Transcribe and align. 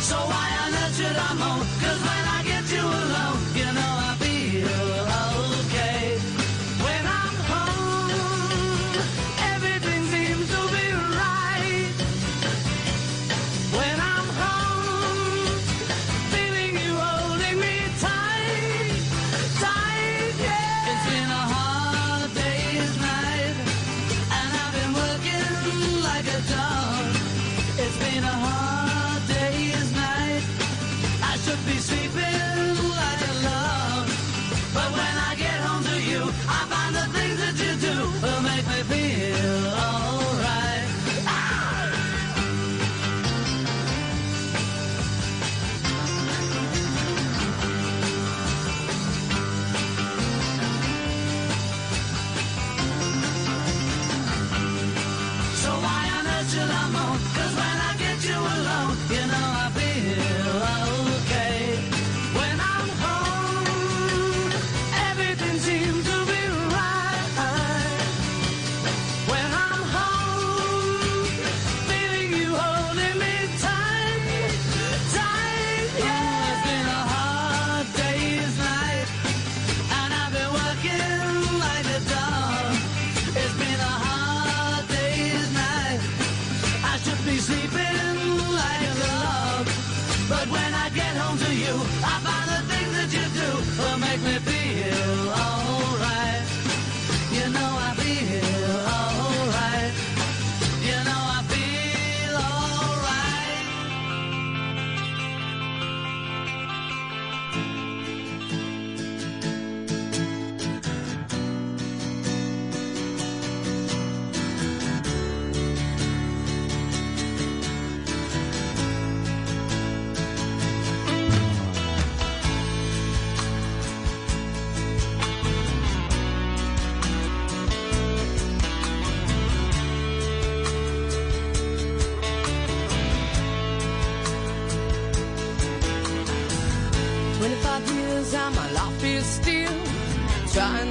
So 0.00 0.16
I 0.18 0.46
unnurtured 0.64 1.16
I'm 1.28 1.38
home, 1.38 1.66
cause 1.82 2.00
when 2.08 2.24
I 2.36 2.42
get 2.50 2.64
you 2.74 2.84
alone, 2.84 3.38
you 3.58 3.68
know 3.76 3.92
I 4.05 4.05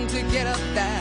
to 0.03 0.22
get 0.23 0.45
up 0.45 0.59
that 0.73 0.94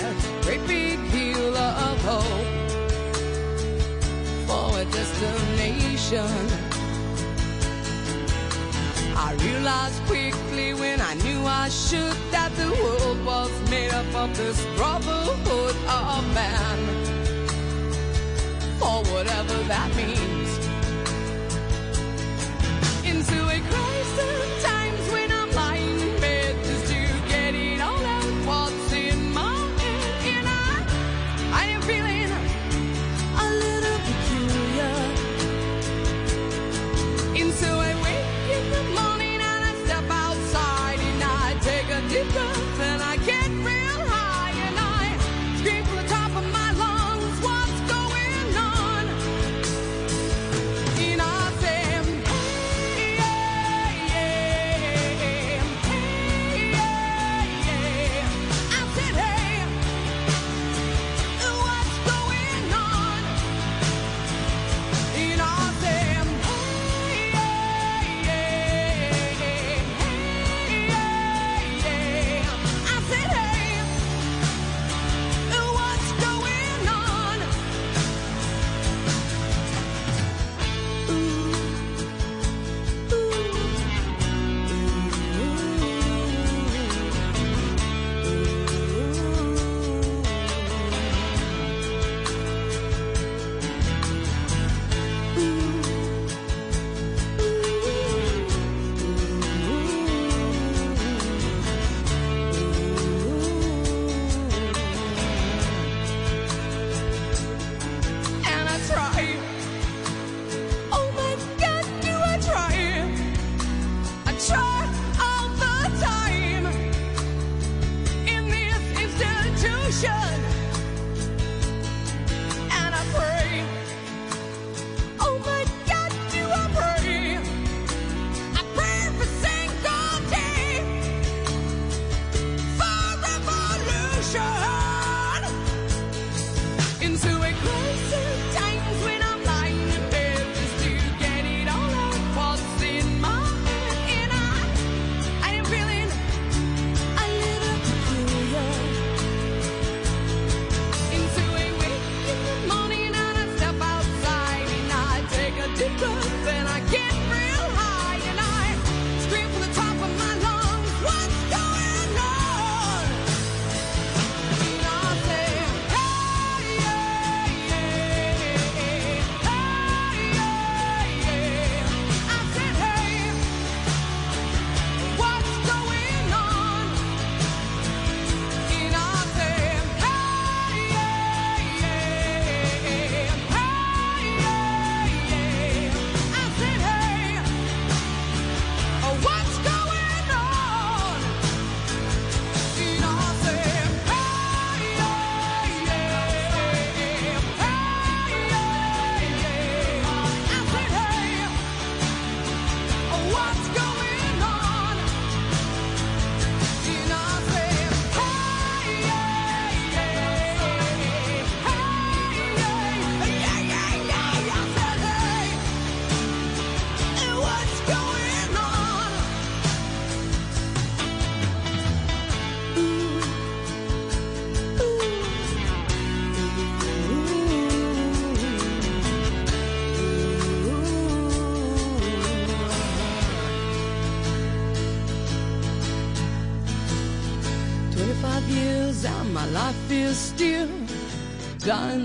still. 240.15 240.69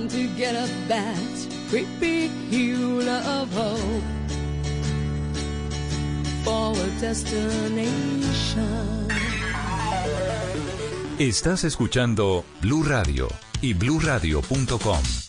To 0.10 0.28
get 0.38 0.56
up 0.56 0.70
that 0.88 1.18
of 3.10 3.54
hope. 3.54 4.20
Estás 11.20 11.64
escuchando 11.64 12.46
Blue 12.62 12.84
Radio 12.84 13.28
y 13.62 13.74
BlueRadio.com. 13.74 15.29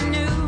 I 0.00 0.08
knew. 0.10 0.47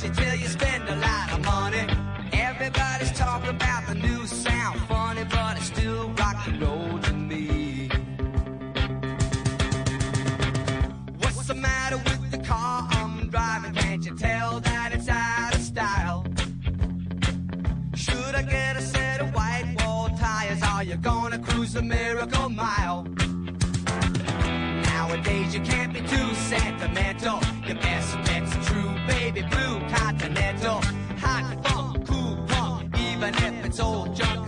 pushy 0.00 0.16
till 0.16 0.34
you 0.34 0.48
spend 0.48 0.88
a 0.88 0.96
lot 0.96 1.32
of 1.32 1.44
money. 1.44 1.86
Everybody's 2.32 3.12
talking 3.12 3.50
about 3.50 3.86
the 3.86 3.94
new 3.94 4.26
sound. 4.26 4.80
Funny, 4.82 5.24
but 5.24 5.56
it's 5.56 5.66
still 5.66 6.08
rock 6.10 6.36
and 6.46 6.62
roll 6.62 6.98
to 6.98 7.12
me. 7.12 7.88
What's 11.18 11.46
the 11.46 11.54
matter 11.54 11.96
with 11.96 12.30
the 12.30 12.38
car 12.38 12.88
I'm 12.90 13.28
driving? 13.28 13.74
Can't 13.74 14.04
you 14.04 14.16
tell 14.16 14.60
that 14.60 14.92
it's 14.94 15.08
out 15.08 15.54
of 15.54 15.62
style? 15.62 16.24
Should 17.94 18.34
I 18.34 18.42
get 18.42 18.76
a 18.76 18.82
set 18.82 19.20
of 19.20 19.34
white 19.34 19.76
wall 19.78 20.08
tires? 20.18 20.62
Are 20.62 20.84
you 20.84 20.96
gonna 20.96 21.38
cruise 21.38 21.74
the 21.74 21.82
miracle 21.82 22.48
mile? 22.48 23.06
Nowadays 24.84 25.54
you 25.54 25.60
can't 25.60 25.92
be 25.92 26.00
too 26.00 26.34
sentimental. 26.34 27.40
You 27.66 27.74
best 27.74 28.29
old 33.80 34.14
John 34.14 34.39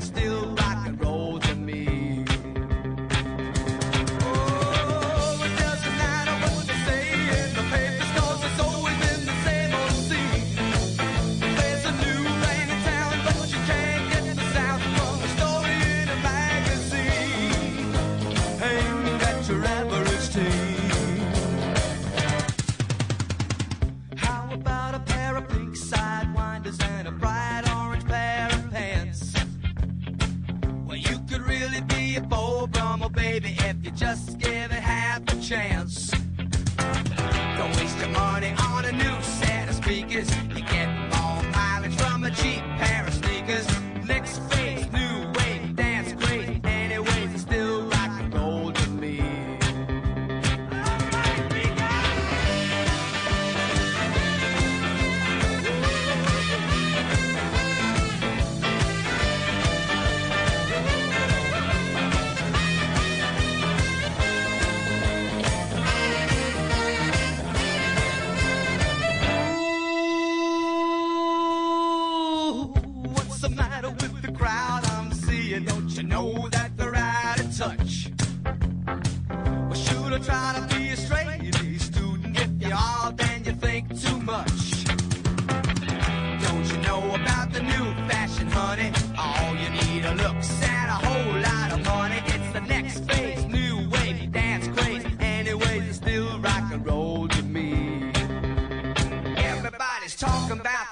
just 34.03 34.37
get 34.41 34.52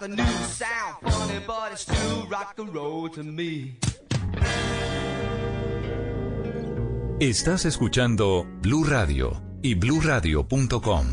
the 0.00 0.08
new 0.08 0.24
sound. 0.48 0.96
Funny, 1.02 1.40
but 1.46 1.72
it's 1.72 1.82
still 1.82 2.26
rock 2.28 2.54
and 2.58 2.74
roll 2.74 3.08
to 3.10 3.22
me. 3.22 3.76
Estás 7.20 7.66
escuchando 7.66 8.46
Blue 8.62 8.84
Radio 8.84 9.42
y 9.62 9.74
BlueRadio.com. 9.74 11.06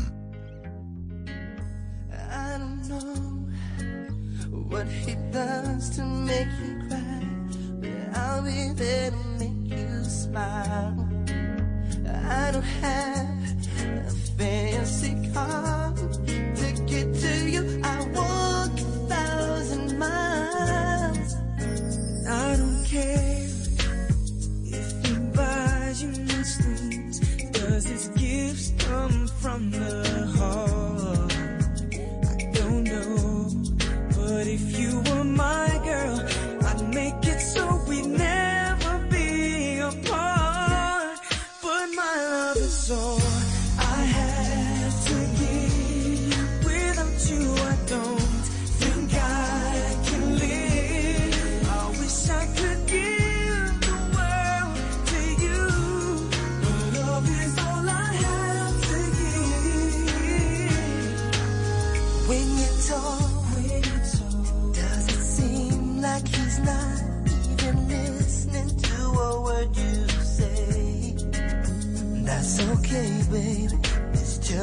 I 2.10 2.58
don't 2.58 2.88
know 2.88 3.46
what 4.70 4.86
he 4.88 5.14
does 5.30 5.90
to 5.96 6.04
make 6.04 6.48
you 6.64 6.88
cry, 6.88 7.20
but 7.80 8.16
I'll 8.16 8.42
be 8.42 8.72
there 8.74 9.10
to 9.10 9.16
make 9.38 9.78
you 9.78 10.04
smile. 10.04 10.96
I 12.06 12.50
don't 12.52 12.62
have 12.62 13.28
a 14.06 14.10
fancy 14.38 15.30
car. 15.34 15.92
I 22.30 22.56
don't 22.56 22.84
care 22.84 23.46
if 24.64 25.06
he 25.06 25.14
buys 25.34 26.02
you 26.02 26.12
things. 26.12 27.20
Does 27.52 27.86
his 27.86 28.08
gifts 28.08 28.72
come 28.78 29.26
from 29.40 29.70
the 29.70 30.37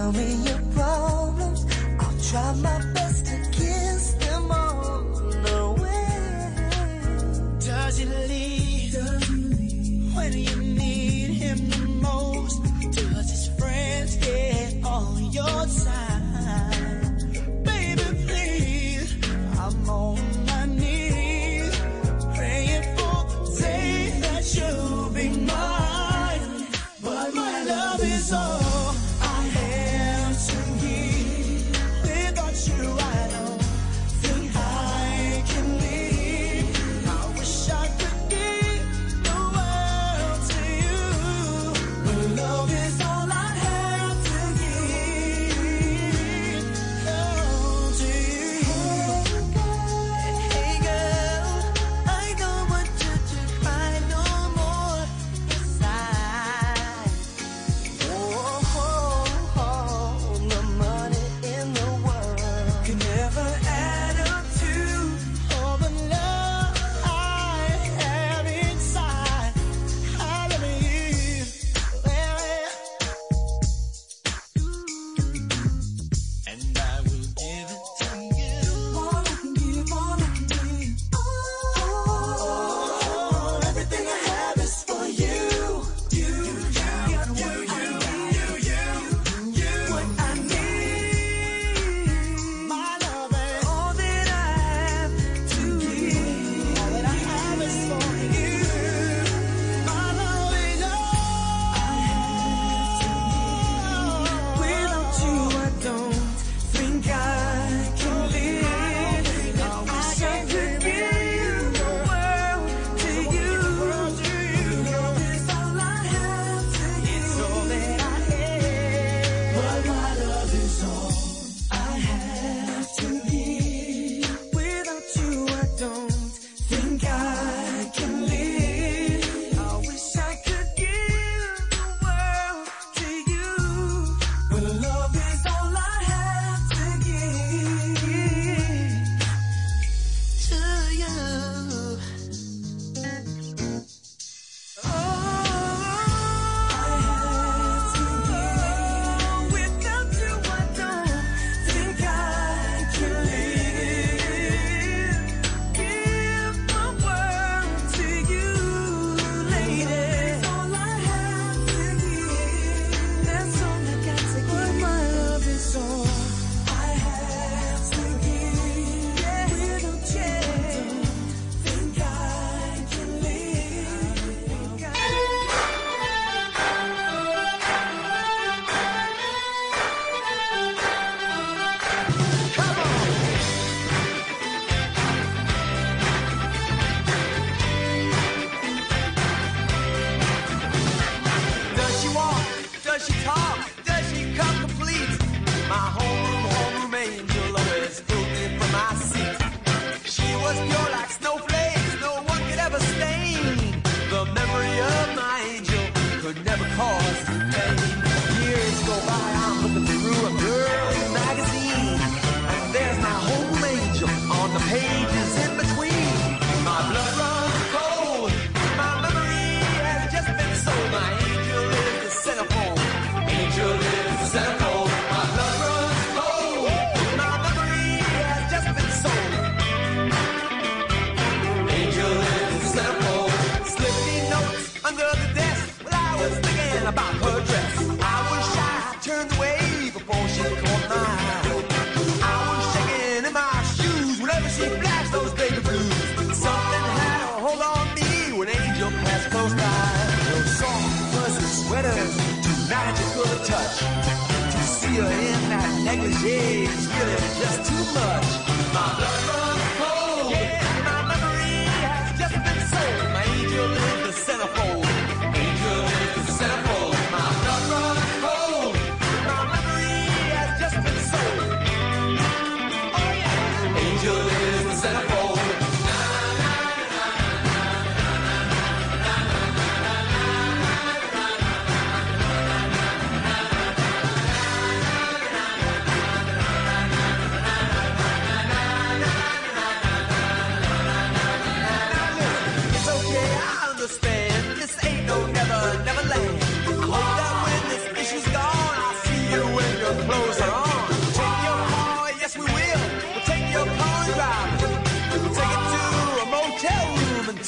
Tell 0.06 0.14
me 0.14 0.36
your 0.46 0.62
problems, 0.76 1.66
I'll 2.00 2.14
try 2.22 2.54
my 2.62 2.75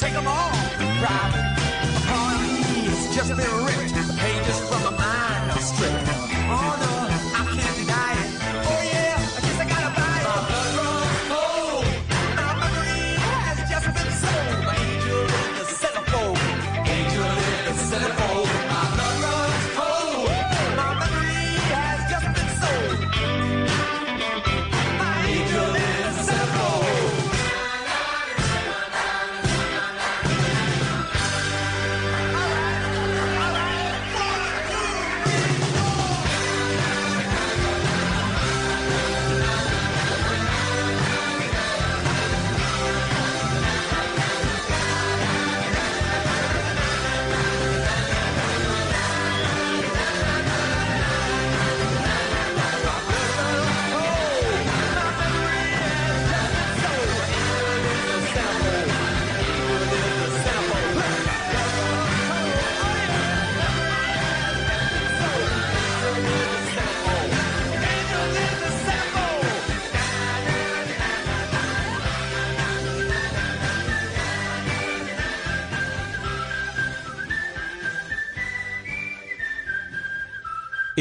take 0.08 0.14
them 0.14 0.26
all. 0.26 0.50
Robin 1.02 1.47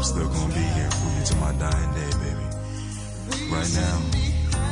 I'm 0.00 0.04
still 0.04 0.28
gonna 0.28 0.54
be 0.54 0.60
here 0.60 0.90
for 0.92 1.10
you 1.12 1.24
till 1.26 1.36
my 1.36 1.52
dying 1.60 1.92
day, 1.92 2.10
baby. 2.24 3.52
Right 3.52 3.70
now, 3.74 4.00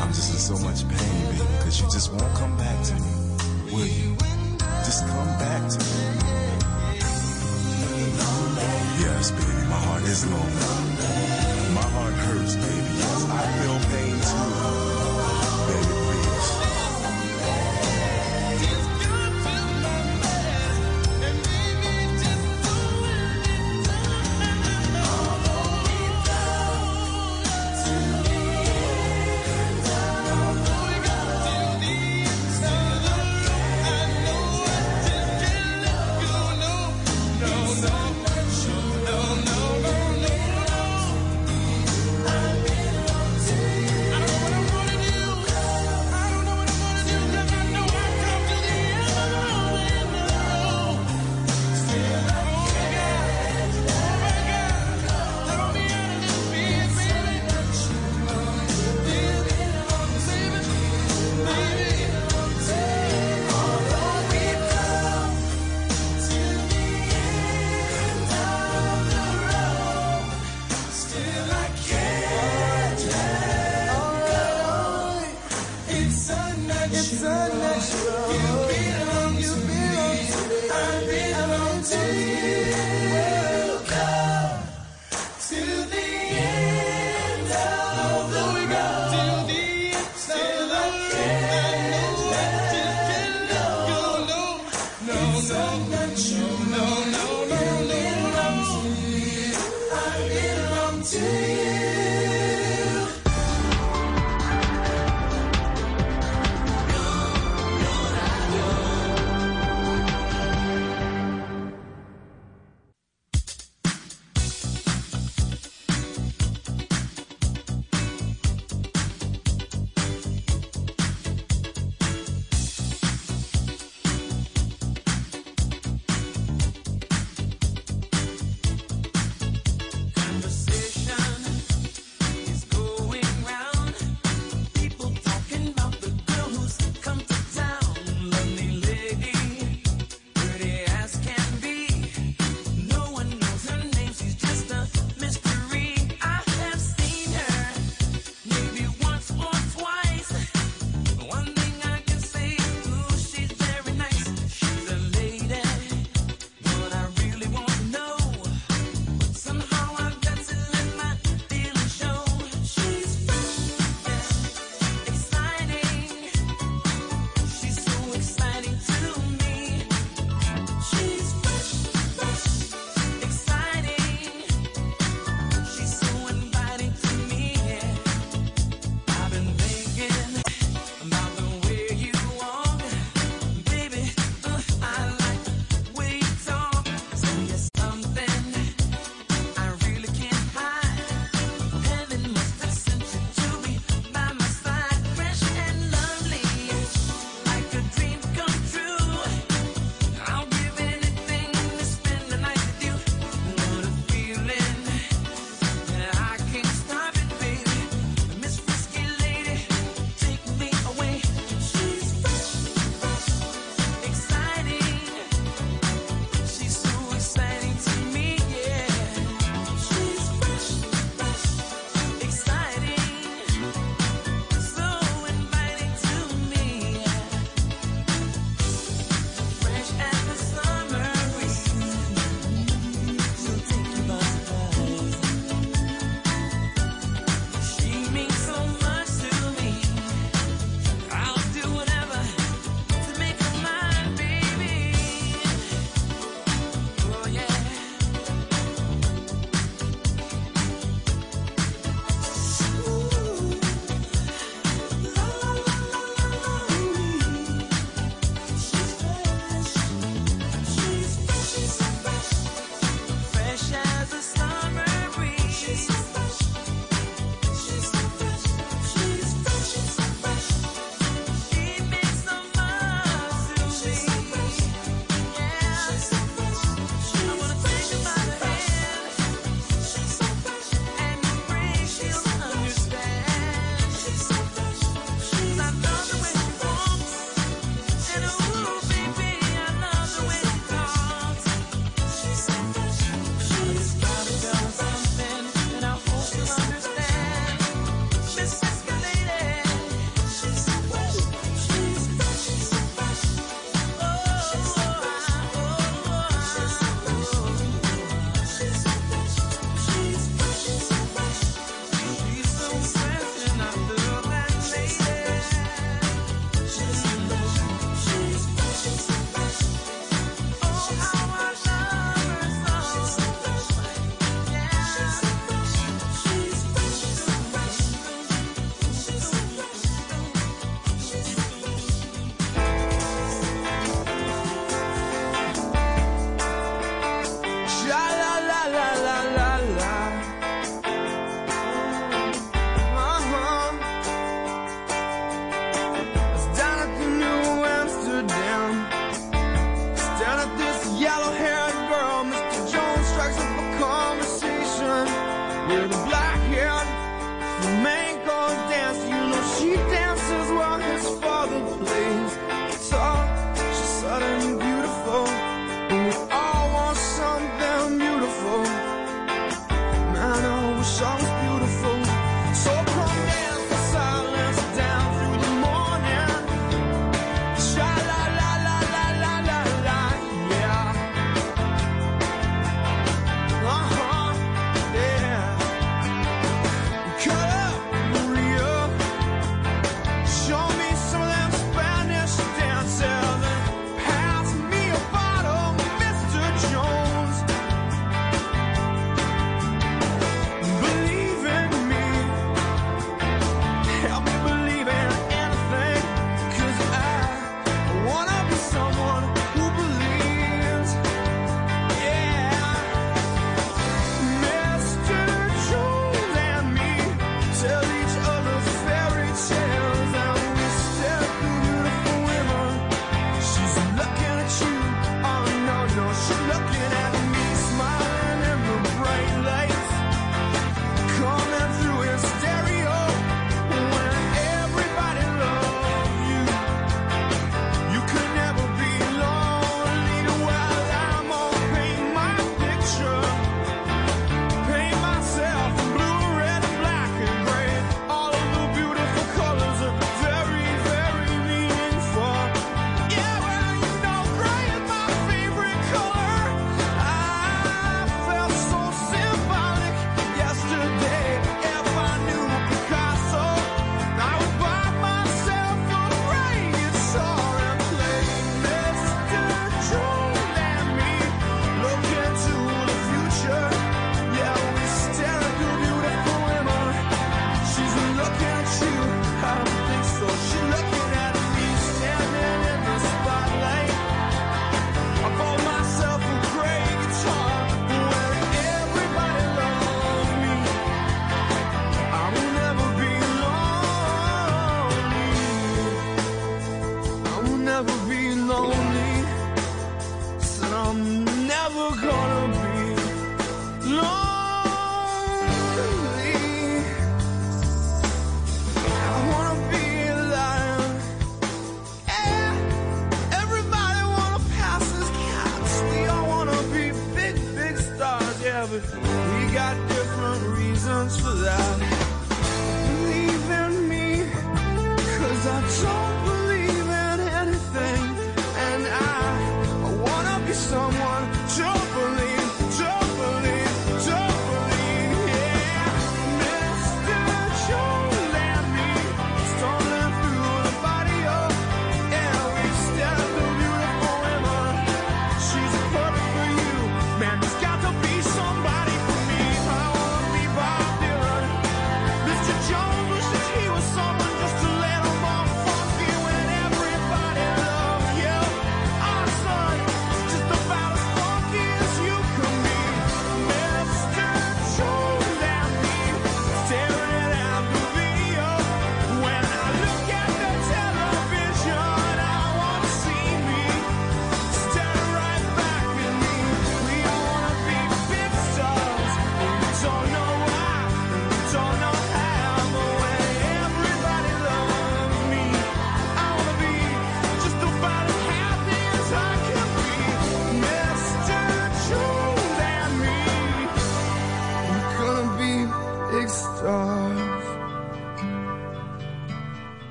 I'm 0.00 0.12
just 0.14 0.30
in 0.30 0.38
so 0.38 0.54
much 0.64 0.86
pain, 0.86 1.24
baby, 1.26 1.42
because 1.58 1.80
you 1.80 1.90
just 1.90 2.12
won't 2.12 2.32
come 2.36 2.56
back 2.56 2.84
to 2.84 2.94
me, 2.94 3.10
will 3.72 3.86
you? 3.86 4.14
Just 4.86 5.04
come 5.08 5.26
back 5.42 5.68
to 5.68 5.78
me. 5.82 5.94
Yes, 9.02 9.32
baby, 9.32 9.66
my 9.66 9.80
heart 9.86 10.02
is 10.04 10.24
lonely. 10.30 11.74
My 11.74 11.82
heart 11.82 12.14
hurts, 12.14 12.54
baby. 12.54 12.94
Yes, 12.94 13.26
I 13.28 13.42
feel 13.58 13.78
pain. 13.90 14.05